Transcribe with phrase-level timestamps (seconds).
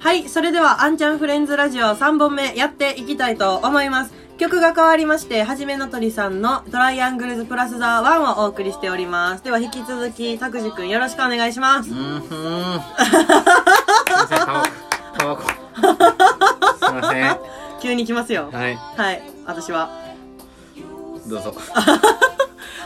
[0.00, 4.14] はい、それでは、あんちゃんフレンズラジオ3本目やっていきたいと思います。
[4.38, 9.44] 曲が変わりまして、はじめの鳥さんのトライアングルズプラスザワンをお送りしております。
[9.44, 11.92] では、引き続き、たくじくんよろしくお願いしますう。
[11.92, 12.80] ーんふーん。
[16.78, 17.38] すいません。
[17.82, 18.48] 急に来ますよ。
[18.50, 19.90] はい、はい、私は。
[21.26, 21.54] どうぞ。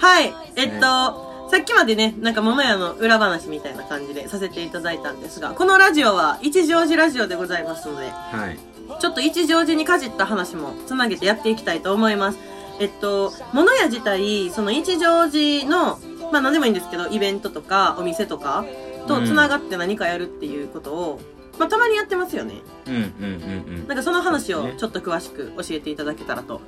[0.00, 8.58] はい、えっと、さっきまでね、なんか桃屋の裏話みたいな感じでさせていただいたんですが、このラジオは一乗寺ラジオでございますので、はい。
[9.00, 12.38] ちょっと一乗寺にかじった話もつなげてやっていきたいと思います。
[12.78, 15.98] えっと、物屋自体、その一乗寺の、
[16.32, 18.64] まあ何でもいいんですけど、イベントとかお店とか
[19.06, 21.20] とつながって何かやるっていうことを、
[21.58, 22.56] まあたまにやってますよね。
[22.86, 23.88] うんうんうんうん。
[23.88, 26.60] なんかその話をねちょっと詳しく教えていただけたらと。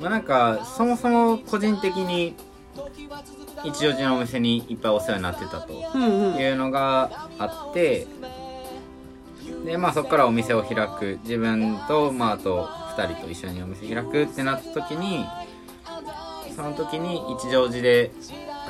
[0.00, 2.34] まあなんか、そもそも個人的に、
[3.64, 5.72] 一応寺のお店にいっぱいお世話になってたと。
[5.72, 8.06] いうのがあって、
[9.64, 11.18] で、まあそこからお店を開く。
[11.22, 15.24] 自分と、まああと二人と一緒にお店開くってなった時に、
[16.54, 18.10] その時に一乗寺で、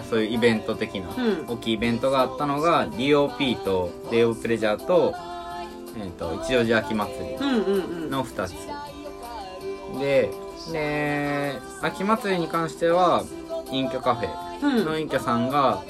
[0.09, 5.15] そういうイベント的な、うん大きいイベントがあったのが DOP と Day of Pleasure と,、
[5.97, 7.37] えー、と一乗寺秋祭り。
[8.11, 8.55] の2つ
[9.99, 10.31] で
[10.73, 13.25] で秋祭りに関しては
[13.73, 14.31] 隠居カフェ。
[14.63, 14.85] うん。
[14.85, 15.83] の隠居さんが、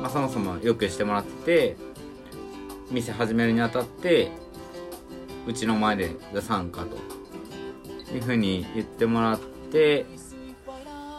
[0.00, 1.76] まあ、そもそもよくしてもらってて
[2.90, 4.30] 店始めるにあたって
[5.46, 6.96] うちの前で出さんかと。
[8.14, 10.06] いうふうに言ってもらって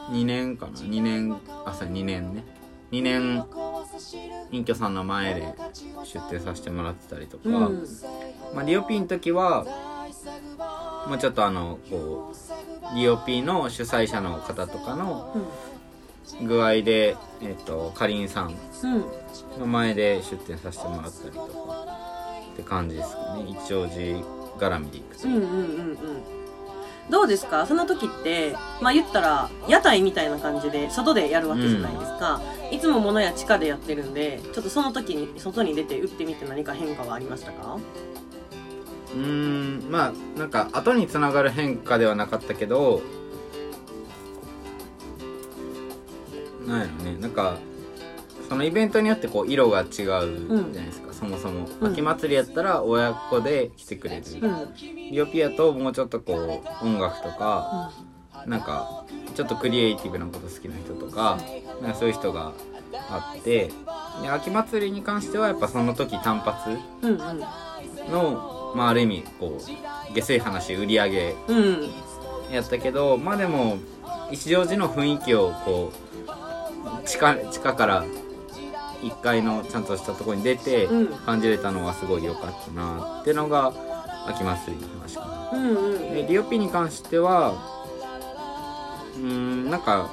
[0.09, 2.43] 2年かな？2年あそう2年ね。
[2.91, 3.45] 2年
[4.51, 5.53] 隠居さんの前で
[6.03, 7.85] 出店させてもらってたりとか、うん。
[8.55, 9.65] まあ、リオピーの時は
[11.07, 12.33] もうちょっとあのこ
[12.91, 15.35] うリオピーの主催者の方とかの
[16.41, 18.93] 具合で、えっとかりんさんうん。
[18.93, 19.05] うん。
[19.59, 21.85] の前で出店させてもらったりとか
[22.53, 24.19] って感じですかね一応寺
[24.57, 25.53] 絡みでいくと、うんうんうんう
[25.93, 25.97] ん。
[27.09, 27.65] どうですか？
[27.65, 32.39] その時って、まあ言ったら、屋台みたいな感じで、外でやるわけじゃないですか。
[32.71, 37.79] いつも物や地下でやってるんで、ちょっとその時に外に出て打ってみて何か変化はありましたか？
[39.15, 39.19] うー
[39.87, 43.01] んまあなんか後につながる変化ではなかったけど
[46.69, 47.17] なんやろね。
[47.19, 47.57] なんか
[48.47, 54.73] そのイベントによってこう色が違うじゃないですか、そもそも、うん秋祭りやったら親子で来てくれる、うん。
[55.11, 57.91] リオピアともうちょっとこう音楽とか、
[58.47, 59.03] なんか
[59.35, 61.37] ちょっとクリエイティブなこと好きな人とか
[61.81, 62.53] なんかそういう人が
[62.93, 63.69] あって
[64.21, 66.69] で秋祭りに関してはやっぱその時単発
[67.01, 67.39] うんうん。
[68.11, 71.89] の、まあ、ある意味こう下水話売り上げうん。
[72.51, 73.77] やったけどまあでも
[74.31, 76.29] 一乗寺の雰囲気をこう
[77.05, 78.03] 地下地下から
[79.01, 83.71] 1階のちゃんとしたところに出てうん感じれたのはすごい良かったなってのが
[84.27, 85.57] 秋祭りの話かな。
[85.57, 86.13] うんうん。
[86.13, 87.53] でリオピに関しては
[89.15, 90.09] うーんなんか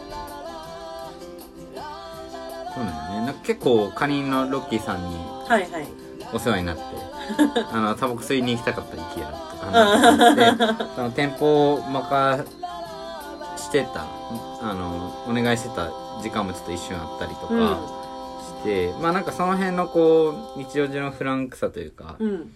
[2.75, 5.16] そうなんよねなんか結構カニのロッキーさんに
[5.48, 5.87] はいはい。
[6.33, 6.83] お世話になって
[7.72, 12.44] あのタバコ吸いに行きたかったら行きやとか話してその店舗を任
[13.56, 14.04] してた
[14.62, 15.88] あのお願いしてた
[16.22, 17.81] 時間もちょっと一瞬あったりとか
[18.60, 22.53] して、まあなんかその辺のこう日常時のフランクさというか、うん。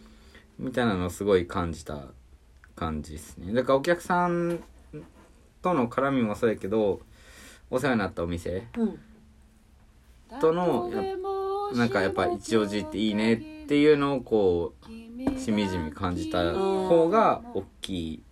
[0.60, 2.03] みたいなのをすごい感じた
[2.76, 4.60] 感じですねだからお客さん
[5.62, 7.00] との絡みもそうやけど
[7.71, 8.98] お世話になったお店うん。
[10.41, 11.16] とのや
[11.75, 18.22] なんかやっぱ一応寺っていいねっていうのをこうしみじみ感じた方が大きい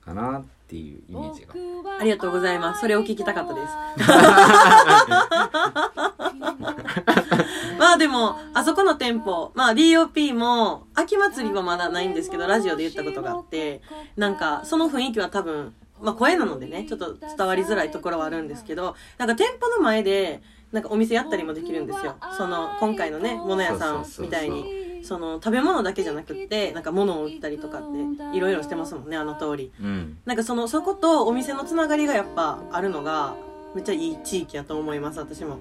[0.00, 1.54] かなっていうイメージが
[2.00, 2.80] ありがとうございます。
[2.80, 3.72] それを聞きたかったです。
[7.78, 13.80] まあでも、あそこの店舗、まあ DOP も、秋祭りはまだないんですけど、ラジオで言ったことがあって、
[14.16, 20.42] なんか、その雰囲気は多分、まあ声なのでね、ちょっと伝わりづらいところはあるんですけど、なんか店舗の前で、
[20.72, 22.16] なんかお店やったりもできるんですよ。
[22.36, 24.77] その、今回のね、物屋さんみたいに。
[25.02, 27.82] その食べ物だけじゃなくってなんか物を売ったりとかっ
[28.30, 29.72] ていろいろしてますもんねあの通り。
[29.80, 30.18] うん。
[30.24, 33.34] なんかそのそことお店のつながりがやっぱあるのが
[33.74, 35.58] めっちゃいい地域やと思います私も。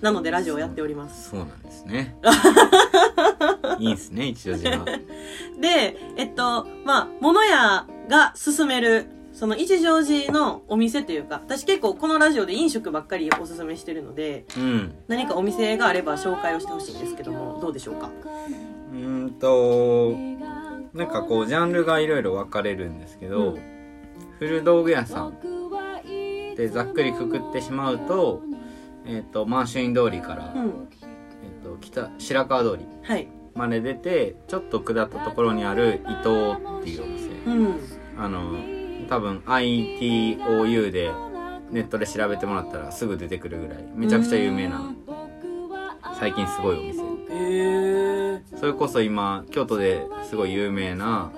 [0.00, 1.30] なのでラジオやっております。
[1.30, 2.16] そうなんですね。
[3.78, 4.84] いいですね一応寺は
[5.60, 14.94] でえっとまあ物屋が勧めるその一乗寺のお店というか私結構このラジオで飲食ばっかりおすすめしてるのでうん。
[15.08, 18.10] 何かお店があれば紹介をしてほしいんですけどもどうでしょうか？
[18.92, 20.16] うーんと
[20.96, 23.60] なんかこうジャンルがいろいろ分かれるんですけど、うん。
[24.38, 25.36] 古道具屋さん
[26.56, 28.40] でざっくりくくってしまうと,、
[29.04, 30.88] えっと満州院通りから、うん。
[31.42, 33.28] えっと北白川通りはい。
[33.54, 37.28] まで出てちょっと下ったところにある伊藤っていうお店。
[37.46, 37.80] うん。
[38.18, 38.54] あの
[39.08, 41.10] 多分 ITOU で
[41.70, 44.94] ネットで調べてもらったらすぐ出てくるぐらいめちゃくちゃ有名な
[46.18, 47.02] 最近すごいお店。
[47.02, 51.32] へえそれこそ今京都ですごい有名な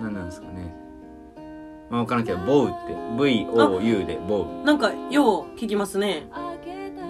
[0.00, 0.74] 何なんですかね。
[1.90, 4.64] まあ分からんけどボウって VOU でボウ。
[4.64, 6.28] なんかよう聞きますね。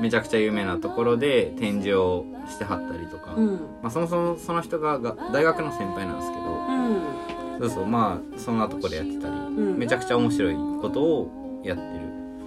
[0.01, 3.57] めちゃくちゃ有名なところで展示をしてはったりとか、うん。
[3.83, 6.43] まあ、そもそもその人がが大学の先輩なんですけど。
[6.45, 7.19] うん。
[7.59, 11.89] そうそうまあそんなとこでやってたり、んめちゃくちゃ面白いことをやってる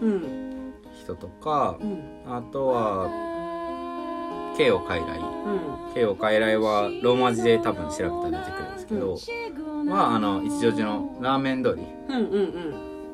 [0.02, 2.02] うん人とかうん。
[2.26, 3.10] あとは
[4.58, 5.18] 慶応傀来。
[5.20, 5.94] うん。
[5.94, 12.34] 慶応傀来はローマ字で多分調べたら出てくるんですけど、まああの一乗寺のラーメン通りうんうん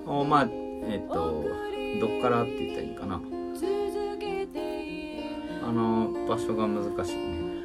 [0.05, 0.19] うん。
[0.19, 1.45] をまあえっと
[2.01, 3.21] どっからって言ったらいいかな。
[5.63, 7.57] あの場所が難しいね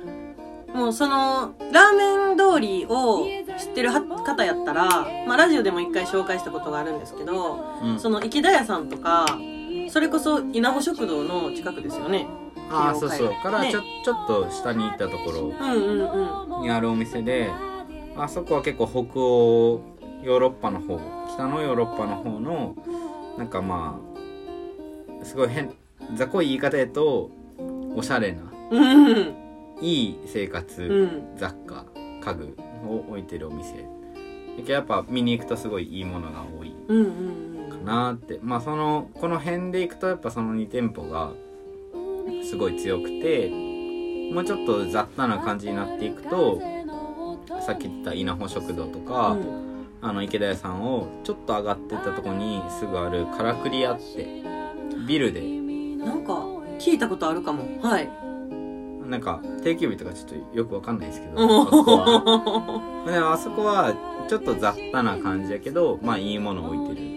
[0.74, 3.26] もうそのラーメン通りを
[3.58, 4.86] 知ってるは方やったら、
[5.26, 8.00] まあ、ラジオでも一回紹介したことがあるんですけど、うん。
[8.00, 9.26] その池田屋さんとか
[9.90, 12.26] それこそ稲穂食堂の近くですよね。
[12.70, 13.32] ああそうそう。
[13.42, 15.40] からねちょ,、ちょっと下に行ったところ。
[15.40, 15.68] うんう
[16.02, 16.62] んうん。
[16.62, 17.50] にあるお店で
[18.16, 19.80] あそこは結構北欧
[20.22, 20.98] ヨーロッパの方
[21.34, 22.76] 北のヨーロッパの方の
[23.36, 24.00] なんかま
[25.20, 25.74] あすごい変
[26.14, 27.30] 雑魚い言い方やと
[27.94, 28.42] おしゃれな。
[28.70, 29.41] うん
[29.82, 31.36] いい生活、うん。
[31.36, 31.84] 雑貨
[32.24, 32.56] 家具
[32.86, 33.84] を置いてるお店。
[34.66, 36.72] やっぱ見に行くとすごいいいものが多い
[37.70, 38.38] かなって。
[38.42, 41.32] まあそのこの辺で行くとやっぱその2店舗が
[42.48, 43.50] すごい強くて
[44.32, 46.60] もうちょっと雑多な感じになっていくと
[47.66, 49.86] さっき言った稲穂食堂とか、うん。
[50.00, 54.42] あの池田屋さんをちょっと上がっていったとこにすぐあるからくり屋って
[55.06, 55.40] ビルで。
[56.04, 56.34] なんか
[56.78, 57.80] 聞いたことあるかも。
[57.80, 58.31] はい
[59.12, 63.32] なんか定休日とかちょっとよくわかんないですけどおあそこは。
[63.34, 63.94] あそこは
[64.26, 67.12] ちょっと雑多な感じやけどまあいいもの置いてる。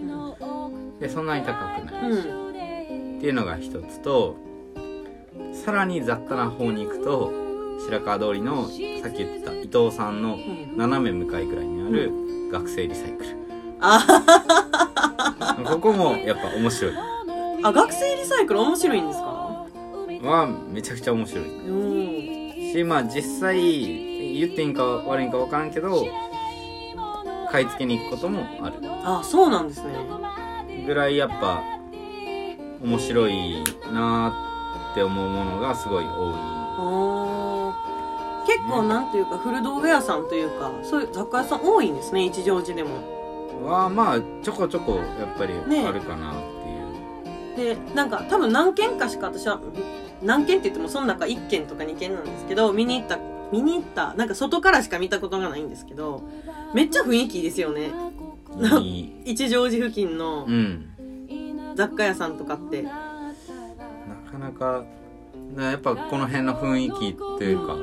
[0.99, 4.35] でそんなに高くないうんっていうのが一つと
[5.53, 7.31] さらに雑多な方に行くと
[7.85, 12.11] 白川通りのさっき言ってた伊藤さんのん斜め向かいくらいにある
[12.51, 13.29] 学生リサイクル。
[13.79, 16.93] あここもやっぱ面白い。
[17.63, 19.34] あ学生リサイクル面白いんですか？
[20.21, 21.45] はめちゃくちゃ面白い。
[21.45, 23.57] うんしまあ実際
[24.37, 26.05] 言っていいんか悪いんか分からんけど
[27.49, 28.75] 買い付けに行くこともある。
[28.83, 29.93] あそうなんですね
[30.85, 31.63] ぐらいやっぱ
[32.83, 33.63] 面白い
[33.93, 36.33] なって思うものがすごい多
[36.77, 43.15] あ結構なんていうか古道具屋さんというかそういう雑貨屋さん多いんですね一乗寺でも。
[43.65, 46.35] はまあちょこちょこやっぱりあるかなっ
[47.55, 49.59] ていう、でなんか多分何軒かしか私は
[50.21, 53.19] 何軒って言ってもその中1軒とか2軒なんですけど見に行った
[53.51, 56.23] 見に行ったなんか外からしか見たことがないんですけど
[56.73, 57.91] めっちゃ雰囲気いいですよね。
[59.25, 60.91] 一乗寺付近のうん。
[61.75, 62.83] 雑貨屋さんとかって。
[62.83, 62.89] な
[64.31, 64.85] かなか
[65.55, 67.75] なやっぱこの辺の雰囲気というか、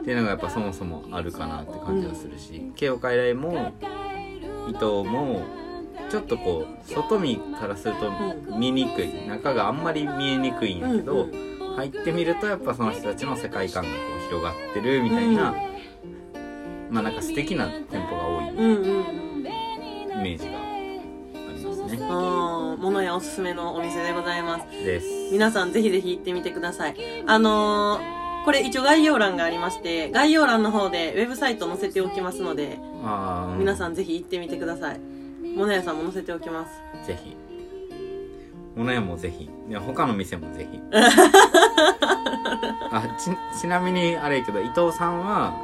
[0.00, 3.72] っていうのがやっぱそもそもあるかなって感じがするし慶応傀来も
[4.68, 5.42] 伊藤も
[6.10, 9.26] ちょっとこう外見からすると見にくい。
[9.26, 15.54] 中があんまり見えにくいんやけど、うん入ってみるとやっぱその人たちの世界観がこう広がってるみたいな、
[16.90, 19.40] まあなんか素敵な店舗が多いうんうんうん。
[19.40, 21.00] イメージがあり
[21.64, 21.98] ますね。
[22.02, 24.66] あー物やおすすめのお店でございます。
[24.70, 25.06] です。
[25.32, 26.96] 皆さんぜひぜひ行ってみてください。
[27.26, 32.78] あのーこれ一応概要欄がありまして概要欄の方でウェブサイト載せておきますので
[33.56, 35.00] 皆さんぜひ行ってみてください。
[35.56, 37.06] 物屋さんも載せておきます。
[37.06, 37.34] ぜひ。
[38.76, 39.50] 物屋もぜひ。
[39.68, 40.80] いや、他の店もぜひ。
[42.90, 45.54] あ、ち、ちなみにあれやけど、伊藤さんは、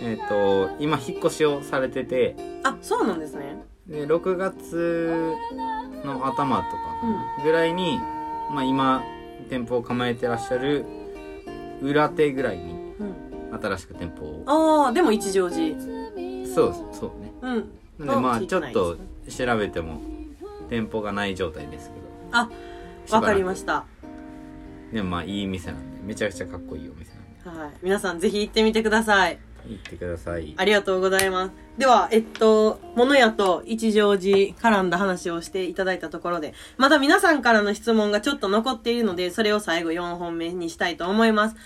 [0.00, 5.34] えっ、と、今引っ越しをされてて、あそうなんですねで、6月
[6.04, 6.68] の頭とか
[7.38, 7.98] うんぐらいに、
[8.50, 9.02] まあ今、
[9.48, 10.84] 店舗を構えてらっしゃる
[11.80, 14.42] 裏手ぐらいにうん新しく店舗を。
[14.46, 15.74] ああでも一乗寺
[16.52, 17.32] そう、そうね。
[17.42, 18.96] うんなんでまあちょっと
[19.30, 20.00] 調べても
[20.68, 22.05] 店舗がない状態ですけど。
[22.32, 22.48] あ
[23.10, 23.84] わかりました。
[24.92, 27.60] でもまあいい店なんでめちゃくちゃかっこいいお店なんで。
[27.60, 27.70] はい。
[27.82, 29.38] 皆さんぜひ行ってみてください。
[29.68, 30.54] 行ってください。
[30.56, 31.52] ありがとうございます。
[31.78, 41.56] では、えっと、物屋と一乗寺絡んだ話をしていただいたところで、また皆さんからの質問がちょっと残っているので、それを最後4本目にしたいと思います。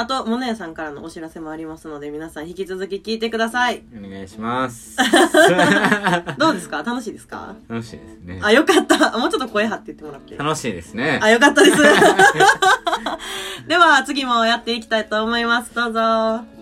[0.00, 3.82] あと、物屋さんからのお知らせもありますので、皆さん引き続き聞いてください。
[3.94, 4.96] お願いします
[6.38, 6.82] どうですか？
[6.82, 7.54] 楽しいですか？
[7.68, 9.18] 楽しいですねあ、よかった。
[9.18, 10.36] もうちょっと声張って言ってもらって。
[10.38, 11.76] 楽しいですねあ、よかったです。
[13.68, 15.74] では、次もやっていきたいと思います。
[15.74, 16.59] どうぞ。